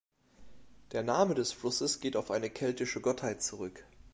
[0.93, 3.85] Der Name des Flusses geht auf eine keltische Gottheit zurück.